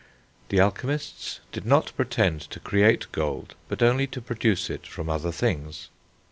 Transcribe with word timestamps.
The 0.49 0.59
alchemists 0.59 1.41
did 1.51 1.63
not 1.63 1.91
pretend 1.95 2.41
to 2.49 2.59
create 2.59 3.05
gold, 3.11 3.53
but 3.67 3.83
only 3.83 4.07
to 4.07 4.19
produce 4.19 4.67
it 4.67 4.87
from 4.87 5.09
other 5.11 5.31
things. 5.31 5.89